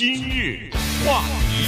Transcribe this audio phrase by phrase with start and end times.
[0.00, 0.70] 今日
[1.04, 1.66] 话题，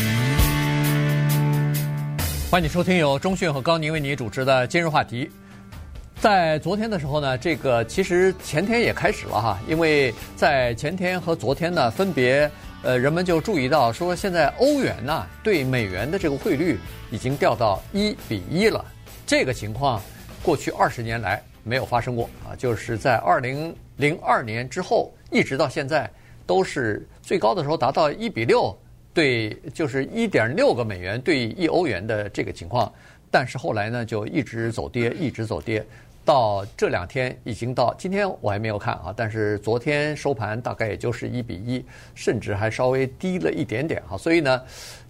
[2.51, 5.31] 欢迎收听由中讯和高宁为你主持的今日话题。
[6.19, 12.51] 在昨天的时候呢，这个其实前天也开始了哈，因为在前天和昨天呢，分别
[12.83, 16.79] 呃人们就注意到说，现在欧元呐对美元的这个汇率
[17.11, 18.83] 已经掉到一比一了。
[19.27, 20.01] 这个情况
[20.43, 26.11] 过去二十年来没有发生过啊，就是在二零零二年之后一直到现在。
[26.53, 28.77] 都是最高的时候达到一比六
[29.15, 32.93] 对，就是一点六个美元对一欧元的这个情况，
[33.31, 35.83] 但是后来呢就一直走跌，一直走跌，
[36.27, 41.83] 到这两天已经到今天我还没有看啊，但是昨天收盘大概也就是一比一，
[42.15, 44.61] 甚至还稍微低了一点点哈，所以呢，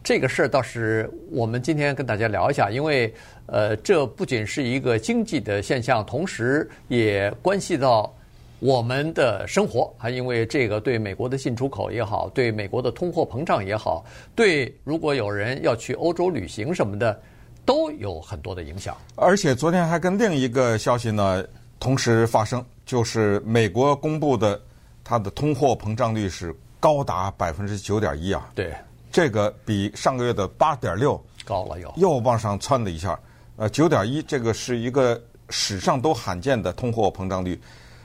[0.01, 3.13] 这个事儿倒是我们今天跟大家聊一下，因为
[3.47, 8.15] 呃这不仅是一个经济的现象，同时也关系到。
[8.63, 14.05] 我们的生活还因为这个对美国的进出口也好，对美国的通货膨胀也好，
[14.37, 17.21] 对如果有人要去欧洲旅行什么的，
[17.65, 18.97] 都有很多的影响。
[19.17, 21.45] 而且昨天还跟另一个消息呢
[21.81, 24.61] 同时发生，就是美国公布的
[25.03, 28.49] 它的通货膨胀率是高达百分之九点一啊。
[28.55, 28.73] 对，
[29.11, 33.19] 这个比上个月的八点六高了又又往上窜了一下。
[33.57, 37.61] 呃，九点一这个是一个史上都罕见的通货膨胀率。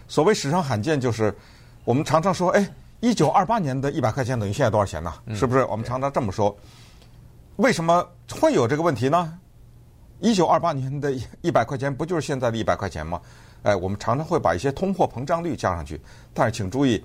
[0.08, 1.36] 所谓史上罕见，就是
[1.84, 2.70] 我们常常说，哎，
[3.02, 5.14] 一九二八年的一百块钱等于现在多少钱呢？
[5.36, 5.64] 是不是？
[5.66, 6.56] 我们常常这么说。
[7.58, 8.08] 为什么
[8.40, 9.38] 会有这个问题呢？
[10.20, 13.22] 一九二八年的一百块钱不就是现在的一百块钱吗？
[13.64, 16.00] 哎，我们常常会把一些通货膨胀率加上去，
[16.34, 17.04] 但是请注意，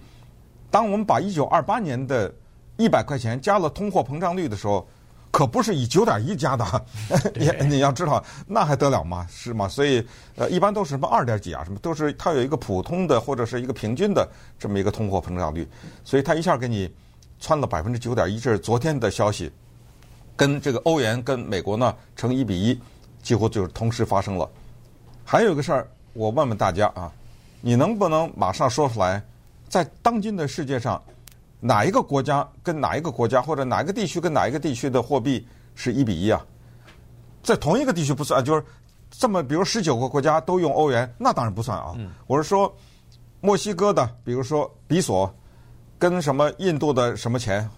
[0.70, 2.32] 当我们把一九二八年的
[2.76, 4.86] 一百块钱加了通货膨胀率的时候。
[5.32, 6.64] 可不是以九点一加的，
[7.34, 9.26] 你 你要知道，那还得了吗？
[9.30, 9.66] 是吗？
[9.66, 15.66] 所以，呃，一般都是什么二点几啊，什么都是它有一个普通的或者是一个平均的这么一个通货膨胀率，
[16.04, 16.94] 所以它一下给你
[17.40, 19.50] 窜了百分之九点一，这是昨天的消息，
[20.36, 22.78] 跟这个欧元跟美国呢成一比一，
[23.22, 24.46] 几乎就是同时发生了。
[25.24, 27.10] 还有一个事儿，我问问大家啊，
[27.62, 29.22] 你能不能马上说出来，
[29.66, 31.02] 在当今的世界上？
[31.64, 35.46] 哪一个国家跟哪一个国家，或者哪一个地区跟哪一个地区的货币
[35.76, 36.44] 是一比一啊？
[37.40, 38.64] 在同一个地区不算，就是
[39.12, 41.94] 这么，比如十九个国家都用欧元，那当然不算啊。
[41.96, 42.74] 嗯、我是说，
[43.40, 45.32] 墨西哥的，比如说比索，
[46.00, 47.70] 跟什么印度的什么钱，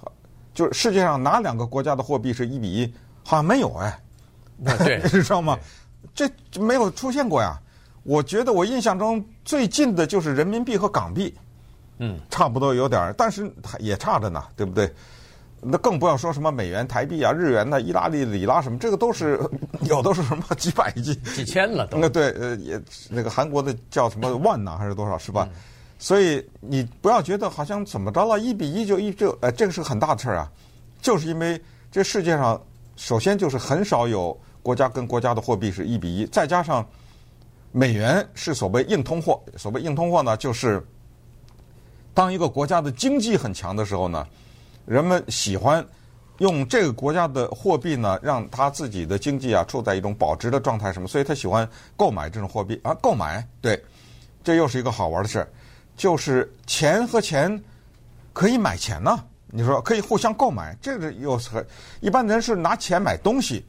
[0.54, 2.94] 就是世界上哪两个国家的货币是一比一？
[3.22, 4.00] 好像没有哎，
[4.78, 5.58] 对， 你知道吗？
[6.14, 6.26] 这
[6.58, 7.60] 没有出现过呀。
[8.02, 11.34] 我觉得我印象中最近的就是人民币和港币。
[11.98, 14.92] 嗯，差不多有点儿，但是也差着呢，对不对？
[15.66, 19.40] 那更不要说什么美元、台币啊、日元呐、意大利里拉什么，这个都是
[19.88, 21.96] 有都是什么几百几几千了都。
[21.96, 22.78] 那对，呃，也
[23.08, 25.48] 那个韩国的叫什么万呐，还是多少是吧？
[25.50, 25.56] 嗯、
[25.98, 30.52] 所以你不要觉得好像怎么着了，一比一就一就，呃，这个是很大的事儿啊，
[31.00, 31.58] 就是因为
[31.90, 32.60] 这世界上
[32.96, 36.86] 首先就是很少有国家跟国家的货币是一比一，再加上
[37.72, 40.86] 美元是所谓硬通货，所谓硬通货呢就是。
[42.14, 44.26] 当一个国家的经济很强的时候呢，
[44.86, 45.84] 人们喜欢
[46.38, 51.08] 用这个国家的货币呢，让他自己的经济啊处在一种保值的状态，什么？
[51.08, 53.44] 所以他喜欢购买这种货币啊，购买。
[53.60, 53.82] 对，
[54.42, 55.48] 这又是一个好玩的事儿，
[55.96, 57.62] 就是钱和钱
[58.32, 59.18] 可以买钱呢。
[59.56, 61.66] 你说可以互相购买，这个又是很
[62.00, 63.64] 一般人是拿钱买东西，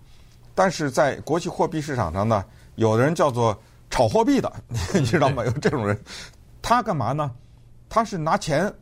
[0.55, 2.43] 但是在国际货币市场上呢，
[2.75, 3.55] 有的人叫做
[3.89, 4.51] 炒货币的，
[4.93, 5.45] 你知道吗？
[5.45, 5.95] 有这种人，
[6.61, 7.31] 他干嘛呢？
[7.89, 8.73] 他是拿钱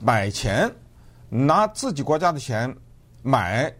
[0.00, 0.70] 买钱，
[1.28, 2.74] 拿自己国家的钱
[3.22, 3.72] 买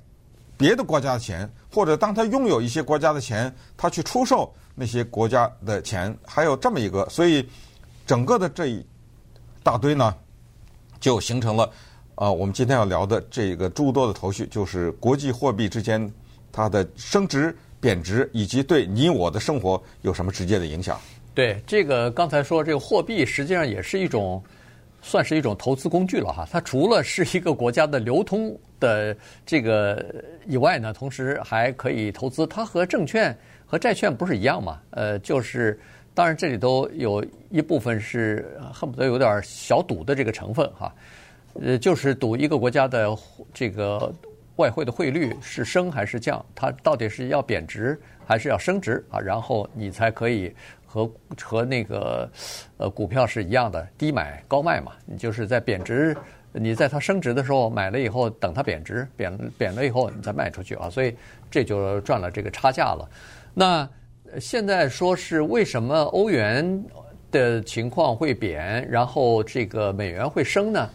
[0.57, 7.49] 别的国家的钱，或者当他拥有一些国家的钱，他去出售那些国家的钱，还有这么一个，所以
[8.07, 8.85] 整个的这一
[9.63, 10.15] 大堆呢，
[11.01, 11.71] 就形成了
[12.15, 16.13] 啊，我们今天要聊的这个诸多的头绪，就是国际货币之间
[16.53, 20.99] 它的升值、贬值，以及对你我的生活有什么直接的影响。
[21.35, 24.43] 对，这个刚才说这个货币实际上也是一种。
[25.07, 29.15] 算是一种投资工具了哈，它除了是一个国家的流通的
[29.45, 30.03] 这个
[30.47, 32.47] 以外呢，同时还可以投资。
[32.47, 33.37] 它和证券
[33.67, 34.81] 和债券不是一样嘛？
[34.93, 35.79] 呃，就是
[36.15, 40.91] 当然这里头有一部分是恨不得有点小赌的这个成分哈，
[41.61, 43.15] 呃，就是赌一个国家的
[43.53, 44.11] 这个
[44.57, 49.21] 外汇的汇率是升还是降，它到底是要贬值还是要升值啊？
[49.21, 50.51] 然后你才可以。
[50.95, 51.11] 和
[51.43, 52.31] 和那个
[52.77, 54.93] 呃股票是一样的，低买高卖嘛。
[55.05, 56.17] 你就是在贬值，
[56.53, 60.89] 你在它升值的时候买了以后，等它贬值，贬贬了以后你再卖出去啊。
[60.89, 61.13] 所以
[61.51, 63.09] 这就赚了这个差价了。
[63.53, 63.89] 那
[64.39, 66.85] 现在说是为什么欧元
[67.33, 70.89] 的情况会贬，然后这个美元会升呢？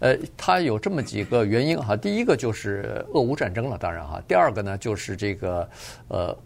[0.00, 1.96] 呃，它有这么几个原因哈。
[1.96, 4.22] 第一个就是俄乌战争了，当然哈。
[4.26, 5.68] 第二个呢，就是这个
[6.08, 6.36] 呃，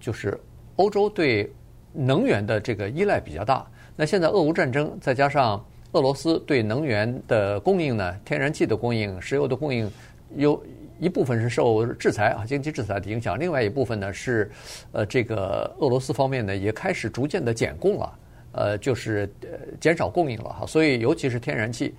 [0.00, 0.40] 就是
[0.76, 1.52] 欧洲对
[1.94, 3.66] 能源的这个依赖比较大。
[3.96, 9.90] 那现在俄乌战争再加上俄罗斯对能源的供应呢，天然气的供应、石油的供应，
[10.36, 10.60] 有
[10.98, 14.50] 一部分是受制裁啊，经济制裁的影响；另外一部分呢是
[14.92, 18.18] 呃，这个俄罗斯方面呢也开始逐渐的减供了，
[18.52, 19.48] 呃，就是呃
[19.80, 20.66] 减少供应了哈。
[20.66, 21.94] 所以尤其是天然气。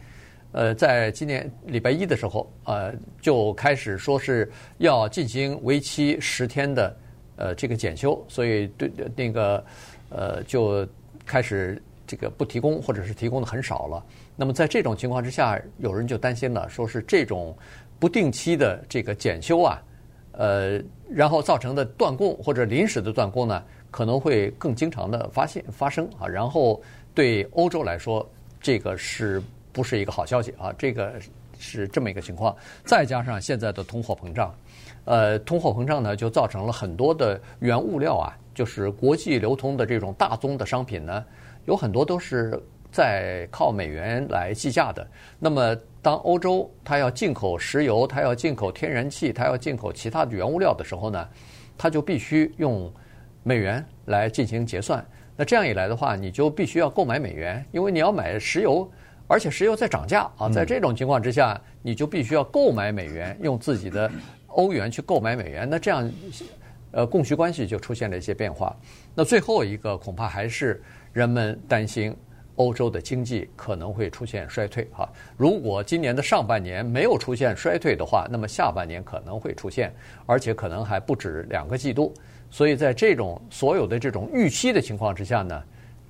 [0.51, 6.95] 呃，在今年礼拜一的时候，呃，就开始说是要进行为期十天的
[7.35, 9.63] 呃这个检修，所以对那个
[10.09, 10.87] 呃就
[11.25, 14.03] 开始这个不提供，或者是提供的很少了。
[14.35, 17.55] 那么在这种情况之下，有人就担心了，说是这种
[17.99, 19.81] 不定期的这个检修啊，
[20.33, 26.27] 呃，然后造成的断供或者临时的断供呢，可能会更经常的发现发生啊。
[26.27, 26.81] 然后
[27.13, 28.27] 对欧洲来说，
[28.61, 29.41] 这个是。
[29.75, 30.71] 不是一个好消息啊！
[30.77, 31.15] 这个
[31.59, 32.55] 是这么一个情况，
[32.85, 34.55] 再加上现在的通货膨胀，
[35.06, 41.24] 呃，通货膨胀呢，就造成了很多的原物料啊，就是国际流通的这种大宗的商品呢，
[41.66, 42.60] 有很多都是
[42.92, 45.07] 在靠美元来计价的。
[45.40, 51.28] 那么，当欧洲它要进口石油，它要进口天然气，它要进口其他的原物料的时候呢，
[51.78, 52.92] 它就必须用
[53.44, 55.06] 美元来进行结算。
[55.38, 58.90] 那这样一来的话，你就必须要购买美元，因为你要买石油。
[59.28, 64.07] 而且石油在涨价啊，在这种情况之下，你就必须要购买美元，用自己的
[64.56, 65.68] 欧元去购买美元。
[65.69, 66.12] 那这样，
[66.92, 68.75] 呃，供需关系就出现了一些变化。
[69.13, 70.81] 那最后一个恐怕还是
[71.13, 72.16] 人们担心
[72.56, 75.07] 欧洲的经济可能会出现衰退哈。
[75.36, 79.94] 如果今年的上半年没有出现衰退的话，那么下半年可能会出现，
[80.25, 82.13] 而且可能还不止两个季度。
[82.50, 85.62] 所以在这种所有的这种预期的情况之下呢，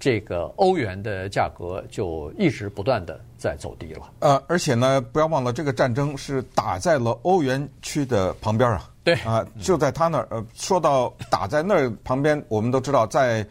[0.06, 4.12] 这个欧元的价格就一直不断的在走低了。
[4.20, 8.88] 呃，而且呢，不要忘了，这个战争是打在了欧元区的旁边啊。
[9.04, 10.28] 对啊，就在他那儿。
[10.30, 13.44] 呃，说到打在那儿旁边，我们都知道，在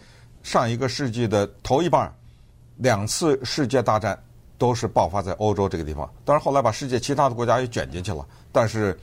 [0.45, 2.09] 上一个世纪的头一半，
[2.77, 4.17] 两次世界大战
[4.57, 6.09] 都是爆发在欧洲这个地方。
[6.25, 8.97] 当然，后来把世界其他的国家也卷进去了，但是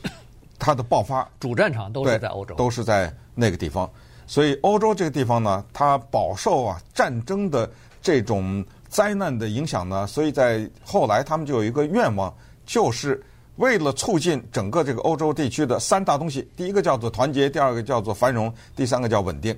[0.57, 3.91] 它的爆发主战场都是在欧洲，都是在那个地方。
[4.31, 7.69] 所以欧洲这个地方呢，它饱受啊战争的
[8.01, 12.33] 这种灾难的影响呢，所以在后来他们就有一个愿望，
[12.65, 13.21] 就是
[13.57, 19.53] 为了促进整个这个欧洲地区的三大东西，第一个叫做团结，第二个叫做繁荣，第三个叫稳定。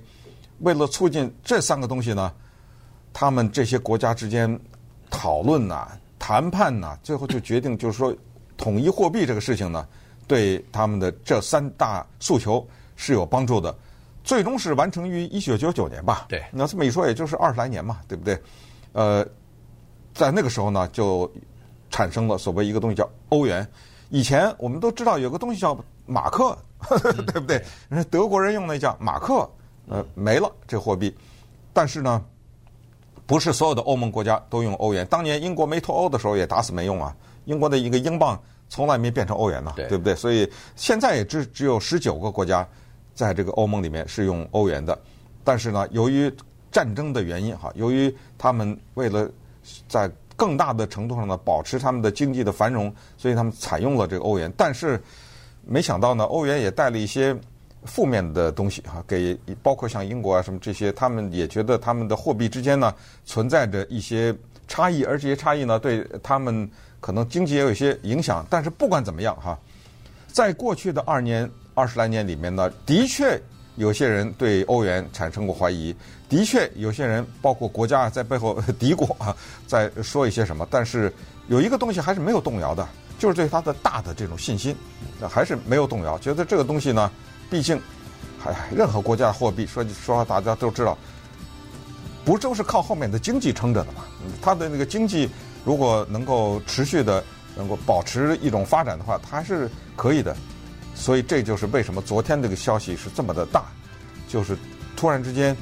[0.62, 2.34] 为了促进这三个东西呢，
[3.14, 4.60] 他们这些国家之间
[5.12, 5.88] 讨论呐、
[6.18, 8.12] 谈判呐，最后就决定就是说，
[8.58, 9.88] 统一货币这个事情呢，
[10.26, 13.76] 对他们的这三大诉求是有帮助的。
[14.24, 16.26] 最终是完成于一九九九年吧？
[16.30, 18.42] 对，那这么一说，也就是二十来年嘛，对不对？
[18.94, 19.26] 呃，
[20.14, 21.30] 在那个时候呢，就
[21.90, 23.68] 产生了所谓一个东西叫欧元。
[24.10, 27.62] 以前我们都知道有个东西叫马克，呵呵 对不对？
[28.10, 29.50] 德国人用那叫马克，
[29.90, 31.14] 呃，没了这货币。
[31.74, 32.24] 但是呢，
[33.26, 35.06] 不是所有的欧盟国家都用欧元。
[35.08, 37.14] 当年英国没脱欧的时候也打死没用啊。
[37.44, 40.16] 英国的一个英镑从来没变成欧元呢，对，对不对？
[40.16, 42.66] 所以现在也只只有十九个国家。
[43.14, 44.98] 在这个欧盟里面是用欧元的，
[45.44, 46.32] 但是呢，由于
[46.72, 49.30] 战争的原因哈，由于他们为了
[49.88, 54.52] 在更大的程度上呢保持他们的经济的繁荣，所以他们采用了这个欧元。
[54.58, 55.00] 但是
[55.66, 57.36] 没想到呢，欧元也带了一些
[57.86, 62.94] 负面的东西哈，给包括像英国啊什么这些，他们也觉得他们的货币之间呢
[63.24, 64.36] 存在着一些
[64.68, 66.68] 差异，而这些差异呢对他们
[67.00, 68.44] 可能经济也有一些影响。
[68.50, 69.58] 但是不管怎么样哈，
[70.34, 71.50] 在过去的二年。
[71.76, 73.42] 二十来年里面呢，的确
[73.78, 75.92] 有些人对欧元产生过怀疑，
[76.30, 79.36] 的确有些人包括国家在背后 嘀咕啊，
[79.66, 80.68] 在说一些什么。
[80.70, 81.12] 但是
[81.48, 82.88] 有一个东西还是没有动摇的，
[83.18, 84.76] 就是对它的大的这种信心，
[85.28, 86.16] 还是没有动摇。
[86.20, 87.10] 觉得这个东西呢，
[87.50, 87.82] 毕竟，
[88.38, 90.96] 还任何国家的货币说说大家都知道，
[92.24, 94.04] 不都是靠后面的经济撑着的嘛？
[94.44, 95.28] 它的那个经济
[95.66, 97.24] 如果能够持续的
[97.56, 100.36] 能够保持一种发展的话，它是可以的。
[100.96, 103.66] 所以这就是为什么昨天这个消息是这么的大，
[104.28, 104.56] 就是
[104.96, 105.56] 突然之间，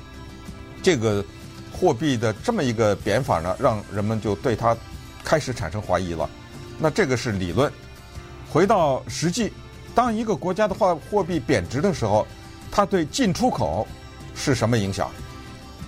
[0.83, 1.23] 这个
[1.71, 4.75] 货币的这么一个贬法呢，让人们就对它
[5.23, 6.29] 开始产生怀疑了。
[6.77, 7.71] 那这个是理论。
[8.49, 9.53] 回到实际，
[9.95, 12.27] 当一个国家的话货币贬值的时候，
[12.69, 13.87] 它对进出口
[14.35, 15.09] 是什么影响？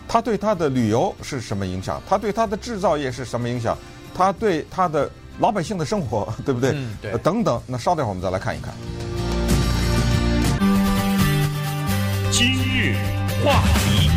[0.08, 2.02] 它对它的旅游是什么影响？
[2.08, 3.78] 它对它的制造业是什么影响？
[4.16, 6.72] 它对它的老百姓的生活， 对不对？
[6.72, 7.12] 嗯，对。
[7.20, 8.74] 等等，那稍等会儿我们再来看一看。
[12.32, 12.96] 今日
[13.44, 14.10] 话题，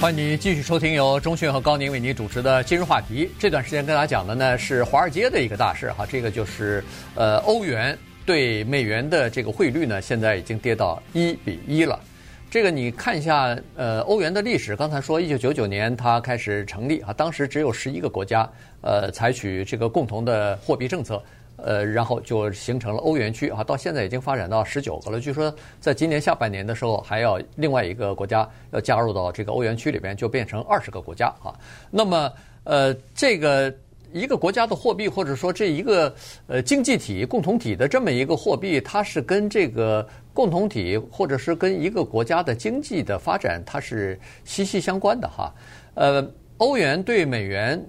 [0.00, 3.30] 欢迎你继续收听由钟迅和高宁为您主持的今日话题。
[3.38, 6.82] 这段时间跟大家讲的呢是华尔街的一个大事哈，这个就是
[7.14, 11.98] 呃欧元对美元的这个汇率呢，现在已经跌到一比一了。
[12.54, 18.48] 这个你看一下呃欧元的历史，刚才说一九九九年它开始成立啊，当时只有十一个国家
[18.80, 21.20] 呃采取这个共同的货币政策。
[21.56, 25.18] 呃，然后就形成了欧元区啊，到现在已经发展到十九个了。
[25.18, 31.50] 据说在今年下半年的时候，还要另外一个国家要加入到这个欧元区里边，就变成二十个国家啊。
[31.90, 32.32] 那么，
[32.62, 33.72] 呃，这个
[34.12, 36.14] 一个国家的货币，或者说这一个
[36.46, 45.54] 呃经济体共同体的这么一个货币，它是跟这个共同体或者是跟一个国家的经济的发展，它是息息相关的哈。
[45.94, 47.82] 呃，欧元对美元。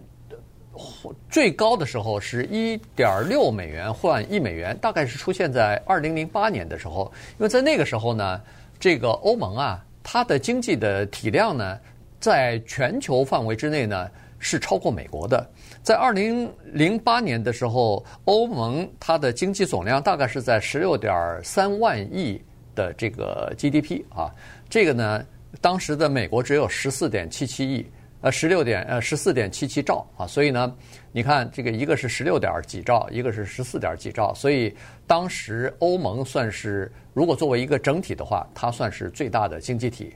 [1.30, 7.10] 最高的时候是一点六美元换一美元，大概是出现在二零零八年的时候。
[7.40, 8.42] 因为在那个时候呢，
[8.78, 11.80] 这个欧盟啊，它的经济的体量呢，
[12.20, 14.12] 在全球范围之内呢
[14.46, 15.44] 是超过美国的。
[15.82, 21.12] 在二零零八年的时候，欧盟它的经济总量大概是在十六点
[21.44, 22.40] 三万亿
[22.75, 24.32] 的这个 GDP 啊，
[24.70, 25.25] 这个呢，
[25.62, 27.84] 当时的美国只有十四点七七亿。
[28.22, 30.74] 呃，十六点呃十四点七七兆啊，所以呢，
[31.12, 34.75] 你看这个一个是十六点几兆，一个是十四点几兆，所以
[35.06, 40.16] 当时欧盟算是如果作为一个整体的话，它算是最大的经济体。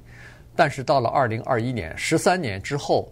[0.55, 3.11] 但是到了二零二一年，十三年之后，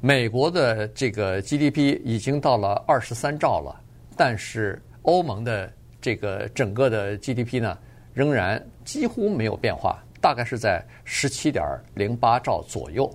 [0.00, 3.80] 美国的这个 GDP 已经到了二十三兆了，
[4.16, 7.76] 但是欧盟的这个整个的 GDP 呢，
[8.14, 11.64] 仍然几乎没有变化，大概是在十七点
[11.94, 13.12] 零八兆左右。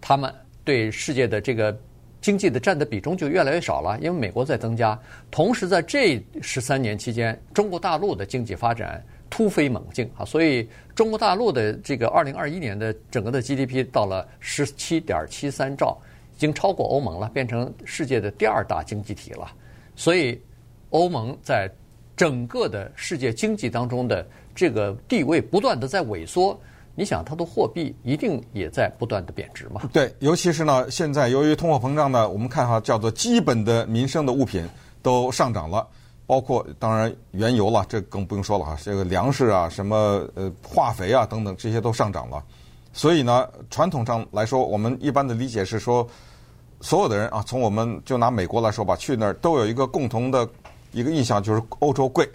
[0.00, 0.34] 他们
[0.64, 1.78] 对世界的这个
[2.20, 4.98] 经济的占的比重就越来越少了，因为美国在增加。
[5.30, 9.00] 同时，在这十三年期间，中国大陆的经济发展
[9.30, 15.96] 突飞猛进啊，所以中国大陆的这个二零二一年的整个的 GDP 到了十七点七三兆，
[16.36, 19.50] 已经超过欧盟了，变成世界的第二大经济体了。
[19.94, 20.38] 所以，
[20.90, 21.70] 欧盟在
[22.16, 26.58] 整个的世界经济当中的这个地位不断的在萎缩。
[26.96, 29.88] 你想，它的货币一定也在不断的贬值吗？
[29.92, 34.68] 对，尤其是呢，现在由于通货膨胀呢，我们看哈，叫做基本的民生的物品
[35.00, 35.86] 都上涨了，
[36.30, 42.40] 包括当然原油了，这更不用说了哈，这个粮食啊，什么呃化肥啊等等，这些都上涨了。
[42.92, 46.06] 所以呢，传统上来说，我们一般的理解是说，
[46.80, 50.48] 所有的人啊，从我们就拿美国来说吧，去那儿都有一个共同的
[50.92, 52.30] 一个印象，就是欧洲贵。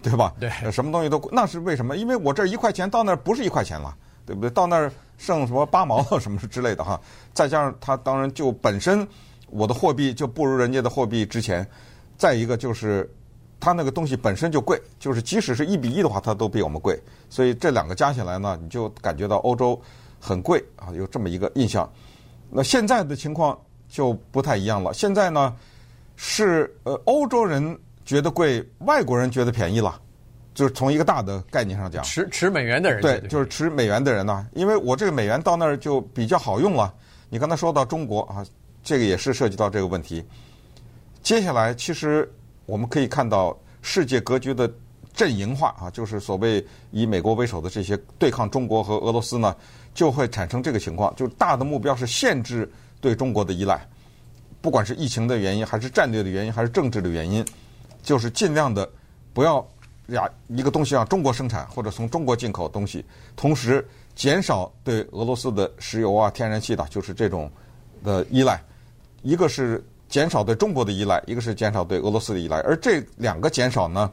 [0.00, 0.32] 对吧？
[0.40, 1.98] 对，什么东西都那是为什么？
[1.98, 3.94] 因为我这一块钱到那儿不是一块钱了，
[4.24, 4.48] 对不对？
[4.48, 6.98] 到那儿剩什么八毛什么之类的哈。
[7.34, 9.06] 再加上它当然就本身
[9.50, 11.68] 我的货币就不如人家的货币值钱。
[12.16, 13.08] 再一个就是
[13.60, 17.00] 它那个东西本身就贵，就是即使是一比一的话，它都比我们贵。
[17.30, 19.80] 所以这两个加起来呢，你就感觉到欧洲
[20.20, 21.90] 很贵啊，有这么一个印象。
[22.50, 24.92] 那现在的情况就不太一样了。
[24.94, 25.54] 现在呢
[26.16, 27.78] 是呃欧洲人。
[28.08, 30.00] 觉得贵，外国人觉得便宜了，
[30.54, 36.94] 就是从一个大的概念上讲，持持美元的人对，就是持美元的人呢，因为我这个美元到那儿就比较好用了。
[37.28, 38.42] 你刚才说到中国啊，
[38.82, 40.24] 这个也是涉及到这个问题。
[41.22, 42.26] 接下来，其实
[42.68, 44.70] 我们可以看到世界格局的
[45.14, 49.56] 阵营化啊，就是所谓以美国为首的这些对抗中国和俄罗斯呢，
[49.94, 52.70] 就会产生这个情况，就是大的目标是限制
[53.00, 53.88] 对中国的依赖，
[54.60, 57.42] 不管是疫情的原因，还是战略的原因，还是政治的原因。
[58.02, 58.88] 就是尽量的
[59.32, 59.66] 不要
[60.08, 63.02] 呀，一个东西让中国生产或者从中国进口东西，
[63.34, 67.50] 同时减少对俄罗斯的石油啊、天然气的，就是这种
[68.04, 68.62] 的依赖。
[69.22, 72.58] 一个是减少对中国的依赖，一个是减少对俄罗斯的依赖。
[72.60, 74.10] 而这两个减少呢，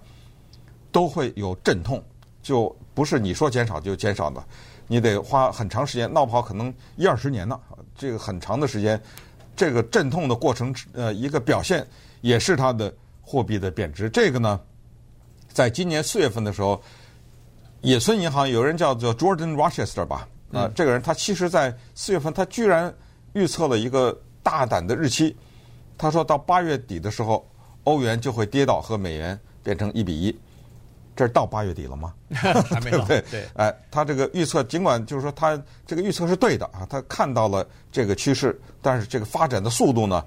[0.92, 2.04] 都会有阵痛，
[2.42, 4.44] 就不是你说减少就减少的，
[4.88, 7.60] 你得花很长时间，闹不好可能一二十年呢。
[7.96, 9.02] 这个很长的时间，
[9.56, 11.86] 这个阵痛的过程，呃，一个表现
[12.22, 12.94] 也是它的。
[13.28, 14.62] 货币的贬值，这个呢，
[15.52, 16.80] 在今年四月份的时候，
[17.82, 22.94] 野村银行有人叫做 Jordan Rochester 吧，啊，这个人他其实在四月份，他居然
[23.34, 25.36] 预测了一个大胆的日期，
[25.98, 27.46] 他说到八月底的时候，
[27.84, 30.38] 欧元就会跌到和美元变成一比一，
[31.16, 32.14] 这是到八月底了吗？
[32.32, 33.22] 还没到， 对不对？
[33.32, 40.24] 对，哎，他这个预测尽管就是说他这个预测是对的啊，他看到了这个趋势，但是这个发展的速度呢，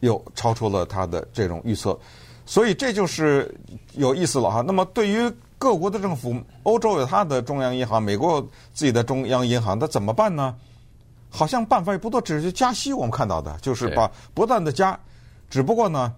[0.00, 1.98] 又超出了他的这种预测。
[2.46, 3.54] 所以这就是
[3.92, 4.62] 有意思了哈。
[4.66, 10.54] 那么对于各国的政府，欧洲有它的中央银行，美国有自己的中央银行，那怎么办呢？
[11.30, 12.92] 好像办法也不多，只是加息。
[12.92, 14.98] 我们看到的就是把不断的加，
[15.50, 16.12] 只不过呢，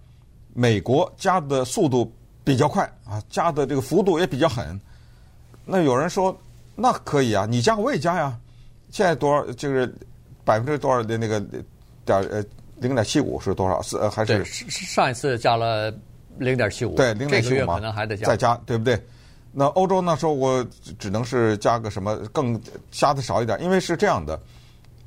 [0.55, 2.12] 美国加的速度
[2.45, 4.81] 比较快啊，加的这个幅度也比较狠。
[5.64, 6.37] 那有人说，
[6.75, 8.37] 那可以啊，你加我也加呀，
[8.90, 9.45] 现在多少？
[9.52, 9.93] 就是
[10.45, 11.40] 百分之多少的那个
[12.05, 12.43] 点呃
[12.76, 13.81] 零点七五是多少？
[13.83, 15.93] 是呃还是上一次加了
[16.38, 16.95] 零点七五？
[16.95, 19.00] 对，零点七五嘛，可能还得加再加，对不对？
[19.52, 20.64] 那欧洲那时候我
[20.99, 24.40] 只能是加个什么更加的少一点，因为是这样的，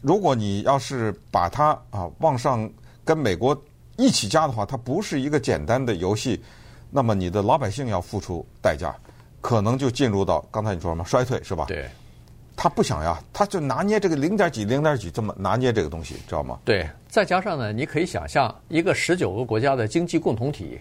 [0.03, 2.69] 如果你要是把它啊往上
[3.03, 3.59] 跟美国
[3.97, 6.39] 一起加的话，它不是一个简单的游戏，
[6.91, 8.95] 那么你的老百姓要付出代价，
[9.41, 11.65] 可能就进入到刚才你说什么衰退是吧？
[11.67, 11.89] 对。
[12.55, 16.59] 他不想呀，他就拿捏这个零点几、零点几这么拿捏这个东西，知道吗？
[16.63, 20.79] 对，再加上呢，你可以想象一个十九个国家的经济共同体，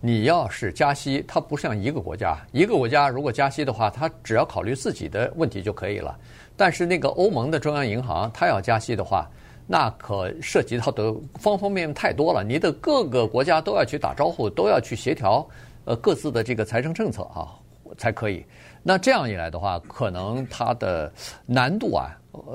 [0.00, 6.14] 你要是加息，它不像一个国家，一个国家如果加息的话，它只要考虑自己的问题就可以了。
[6.58, 9.30] 但是那个欧盟的中央银行，它要加息的话，
[9.64, 15.48] 那可涉及到的方方面面太多了，你的各个国家都要去打招呼，都要去协调，
[15.84, 17.54] 呃，各自的这个财政政策啊，
[17.96, 18.44] 才可以。
[18.82, 21.12] 那这样一来的话，可能它的
[21.46, 22.10] 难度啊，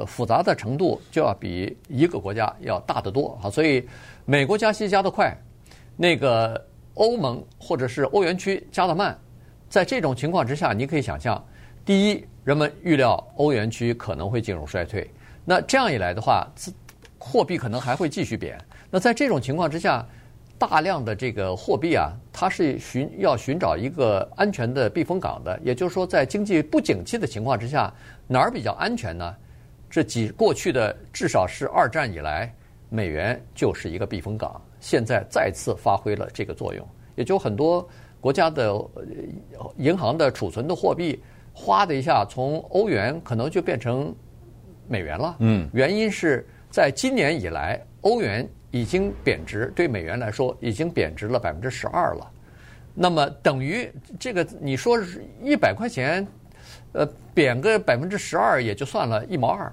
[0.05, 3.49] 复杂的程度就要比一个国家要大得多啊。
[3.49, 3.87] 所以，
[4.25, 5.33] 美国加息加得快，
[5.95, 6.61] 那个
[6.95, 9.17] 欧盟或者是欧元区加得慢，
[9.69, 11.41] 在这种情况之下，你可以想象，
[11.85, 15.05] 第一，人们预料欧元区可能会进入衰退。
[15.43, 16.47] 那这样一来的话，
[17.19, 18.57] 货币可能还会继续贬。
[18.89, 20.05] 那在这种情况之下，
[20.57, 25.59] 大量的这个货币啊，它是寻要寻找一个安全的避风港的。
[25.61, 27.93] 也就是说，在经济不景气的情况之下，
[28.27, 29.35] 哪儿比较安全呢？
[29.89, 32.49] 这几过去的至少是二战以来，
[32.87, 34.61] 美元就是一个避风港。
[34.79, 37.85] 现在再次发挥了这个作用，也就很多
[38.21, 38.73] 国家的
[39.75, 41.21] 银行的储存的货币，
[41.53, 44.13] 哗的一下从欧元可能就变成
[44.89, 45.35] 美元了。
[45.39, 48.45] 嗯，原因是在今年以来，欧元。
[48.75, 52.27] 已经贬值，对美元来说已经贬值了百分之十二了。
[52.95, 53.87] 那么等于
[54.19, 54.97] 这个，你说
[55.43, 56.25] 一百块钱，
[56.93, 59.71] 呃，贬个百分之十二也就算了，一毛二。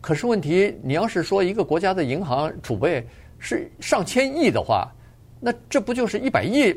[0.00, 3.06] 可是问题，你要是说一个国家的银行储备
[3.38, 4.90] 是上千亿的话，
[5.38, 6.74] 那这不就是一百亿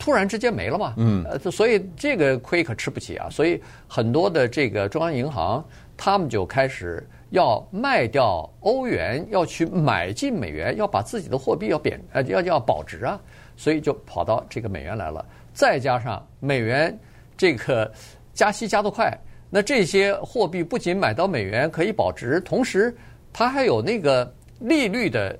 [0.00, 0.94] 突然之间没了嘛？
[0.96, 1.22] 嗯。
[1.30, 3.30] 呃，所以这个亏可吃不起啊。
[3.30, 5.64] 所以很多的这个中央银行，
[5.96, 7.06] 他们就开始。
[7.30, 13.20] 要卖掉欧元，要去买进美元，要把自己的货币要贬呃要要保值啊，
[13.56, 15.24] 所以就跑到这个美元来了。
[15.54, 16.98] 再加上美元
[17.36, 17.88] 这个
[18.34, 19.16] 加息加得快，
[19.48, 22.92] 那这些货币不仅买到美元可以保值，同时
[23.32, 25.38] 它还有那个利率的，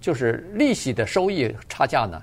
[0.00, 2.22] 就是利息的收益差价呢。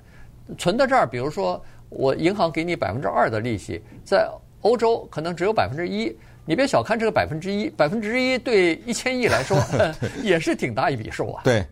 [0.57, 4.27] 存到这儿，比如说我银行给你百分之二的利息，在
[4.61, 6.11] 欧洲可能只有百分之一。
[6.43, 9.55] 你别小看这个百分之一，百分之一对一千亿来说
[10.23, 11.43] 也是挺大一笔数啊。
[11.43, 11.63] 对，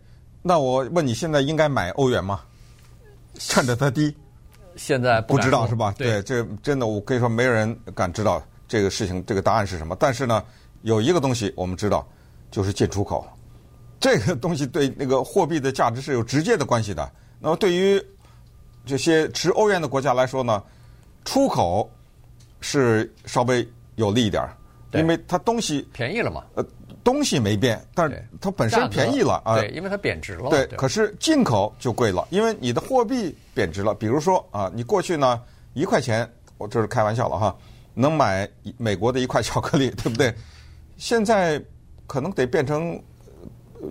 [0.44, 2.42] 那我问你现在应该买欧元吗？
[3.40, 4.16] 趁着它低，
[4.76, 5.94] 现在不，不知道是吧？
[5.98, 9.96] 对，对，这真的我可以说没人敢知道这个事情，这个答案是什么。
[10.00, 10.44] 但是呢，
[10.84, 12.08] 有一个东西我们知道，
[12.52, 13.26] 就是进出口，
[14.00, 17.12] 这个东西对那个货币的价值是有直接的关系的。
[17.40, 18.02] 那么对于
[18.90, 20.64] 这些持欧元的国家来说呢，
[21.24, 21.90] 出口
[22.60, 24.56] 是稍微有利一点儿。
[24.94, 26.66] 因为它东西便宜了嘛，呃，
[27.04, 29.56] 东西没变，但是它本身便宜了啊。
[29.56, 30.50] 对，因为它贬值了。
[30.50, 33.94] 对，可是进口就贵了，因为你的货币贬值了。
[33.94, 35.40] 比如说啊，你过去呢
[35.76, 37.56] 一块钱，我这是开玩笑了哈，
[37.94, 40.34] 能买美国的一块巧克力，对不对？
[40.98, 41.64] 现在
[42.08, 43.00] 可能得变成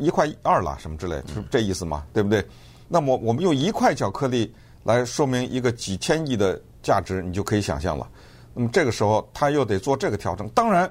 [0.01, 2.05] 一块二了，什么之类，是这意思嘛？
[2.13, 2.45] 对不对？
[2.89, 4.53] 那么我们用一块巧克力
[4.85, 8.09] 来说明一个几千亿的价值，你就可以想象了。
[8.55, 10.91] 那么这个时候他又得做这个调整，当然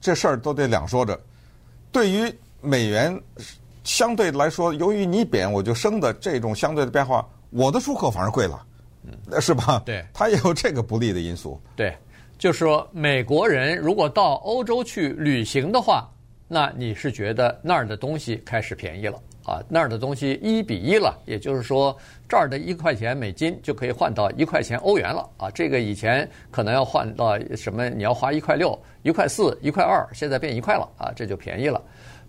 [0.00, 1.18] 这事儿都得两说着。
[1.90, 3.18] 对于美元
[3.84, 8.64] 相对来说，由于你贬我就升的这种相对的变化，我的出口反而贵了，
[9.04, 9.82] 嗯，是吧？
[9.84, 11.60] 对，它也有这个不利的因素。
[11.76, 11.96] 对，
[12.38, 16.08] 就是说美国人如果到欧洲去旅行的话，
[16.48, 19.18] 那你是觉得那儿的东西开始便宜了。
[19.44, 21.96] 啊，那儿的东西一比一了，也就是说，
[22.28, 25.28] 这儿的一块钱美金就可以换到一块钱欧元了。
[25.36, 27.88] 啊，这个以前可能要换到什么？
[27.90, 30.88] 你要花一块六、一块四、一块二，现在变一块了。
[30.96, 31.82] 啊，这就便宜了。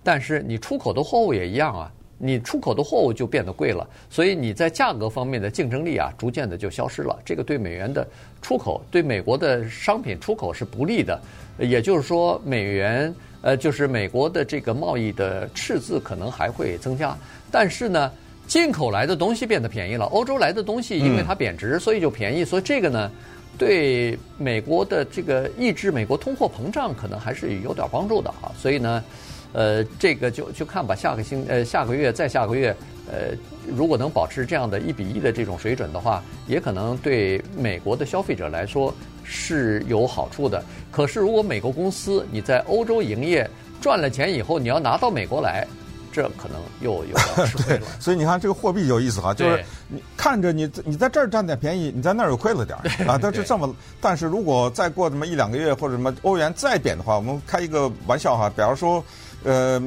[0.03, 7.17] 但是你出口的货物也一样啊，你出口的货物就变得贵了，所以你在价格方面的竞争力啊，逐渐的就消失了。
[7.23, 8.07] 这个对美元的
[8.41, 11.21] 出口，对美国的商品出口是不利的。
[11.59, 13.13] 也就是说，美元。
[13.43, 17.15] 呃，就是美国的这个贸易的赤字可能还会增加，
[17.51, 18.09] 但是呢，
[18.47, 23.11] 进口来的东西变得便宜了，欧洲来的东西因为它贬值，所以就便宜，所以这个呢，
[23.57, 28.49] 对美国的这个抑制美国通货膨胀可能还是有点帮助的啊。
[28.57, 29.03] 所以呢，
[29.51, 32.73] 呃，这个就就看吧，下个星呃下个月再下个月，
[33.11, 33.35] 呃，
[33.67, 38.95] 如果能保持这样的一比一的这种水准的话，也可能对美国的消费者来说。
[39.23, 43.49] 是有好处的，可是如果美国公司你在欧洲营业，
[43.81, 45.65] 赚了钱以后你要拿到美国来，
[46.11, 47.87] 这可能又又要吃亏了。
[47.99, 53.75] 所以你看这个货币有意思哈，就是你看着你你在这儿占点便宜，你在那儿又亏了点儿啊，但是这么。
[53.99, 59.03] 但是如果再过这么一两个月或者什么欧元再贬的话，我们开一个玩笑哈，比方说，
[59.43, 59.81] 呃，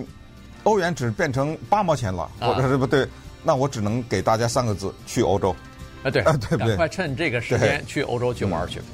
[0.64, 3.07] 欧元只变成八毛钱了，或者是不对，
[3.44, 5.55] 那我只能给大家三个字：去欧洲。
[6.03, 6.68] 啊，对，啊，对不对？
[6.68, 8.81] 赶快趁这个时间去欧洲去玩去。
[8.81, 8.85] 嗯